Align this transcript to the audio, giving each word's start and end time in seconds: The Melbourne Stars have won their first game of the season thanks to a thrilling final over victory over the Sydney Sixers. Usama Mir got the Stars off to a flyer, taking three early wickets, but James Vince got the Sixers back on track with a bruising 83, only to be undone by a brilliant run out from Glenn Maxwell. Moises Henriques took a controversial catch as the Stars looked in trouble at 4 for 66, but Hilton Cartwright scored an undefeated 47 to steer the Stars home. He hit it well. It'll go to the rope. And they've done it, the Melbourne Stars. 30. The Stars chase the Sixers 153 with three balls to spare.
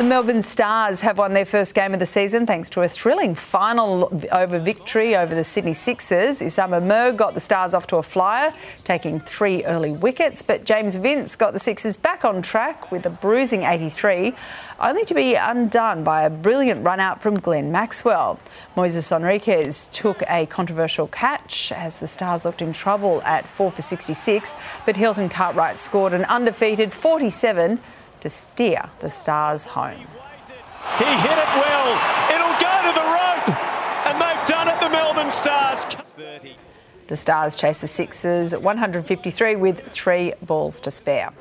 The 0.00 0.06
Melbourne 0.06 0.40
Stars 0.40 1.02
have 1.02 1.18
won 1.18 1.34
their 1.34 1.44
first 1.44 1.74
game 1.74 1.92
of 1.92 2.00
the 2.00 2.06
season 2.06 2.46
thanks 2.46 2.70
to 2.70 2.80
a 2.80 2.88
thrilling 2.88 3.34
final 3.34 4.10
over 4.32 4.58
victory 4.58 5.14
over 5.14 5.34
the 5.34 5.44
Sydney 5.44 5.74
Sixers. 5.74 6.40
Usama 6.40 6.82
Mir 6.82 7.12
got 7.12 7.34
the 7.34 7.40
Stars 7.40 7.74
off 7.74 7.86
to 7.88 7.96
a 7.96 8.02
flyer, 8.02 8.54
taking 8.82 9.20
three 9.20 9.62
early 9.64 9.92
wickets, 9.92 10.40
but 10.40 10.64
James 10.64 10.96
Vince 10.96 11.36
got 11.36 11.52
the 11.52 11.58
Sixers 11.58 11.98
back 11.98 12.24
on 12.24 12.40
track 12.40 12.90
with 12.90 13.04
a 13.04 13.10
bruising 13.10 13.64
83, 13.64 14.34
only 14.80 15.04
to 15.04 15.12
be 15.12 15.34
undone 15.34 16.02
by 16.02 16.22
a 16.22 16.30
brilliant 16.30 16.82
run 16.82 16.98
out 16.98 17.20
from 17.20 17.34
Glenn 17.38 17.70
Maxwell. 17.70 18.40
Moises 18.78 19.12
Henriques 19.12 19.92
took 19.92 20.22
a 20.30 20.46
controversial 20.46 21.08
catch 21.08 21.72
as 21.72 21.98
the 21.98 22.06
Stars 22.06 22.46
looked 22.46 22.62
in 22.62 22.72
trouble 22.72 23.20
at 23.24 23.44
4 23.44 23.70
for 23.70 23.82
66, 23.82 24.56
but 24.86 24.96
Hilton 24.96 25.28
Cartwright 25.28 25.78
scored 25.78 26.14
an 26.14 26.24
undefeated 26.24 26.94
47 26.94 27.78
to 28.20 28.30
steer 28.30 28.88
the 29.00 29.10
Stars 29.10 29.64
home. 29.66 30.06
He 30.98 31.04
hit 31.04 31.38
it 31.38 31.50
well. 31.56 31.88
It'll 32.34 32.58
go 32.60 32.74
to 32.86 32.92
the 32.94 33.06
rope. 33.06 33.48
And 34.06 34.20
they've 34.20 34.46
done 34.46 34.68
it, 34.68 34.80
the 34.80 34.88
Melbourne 34.88 35.30
Stars. 35.30 35.84
30. 35.84 36.56
The 37.08 37.16
Stars 37.16 37.56
chase 37.56 37.80
the 37.80 37.88
Sixers 37.88 38.56
153 38.56 39.56
with 39.56 39.80
three 39.80 40.32
balls 40.42 40.80
to 40.82 40.90
spare. 40.90 41.32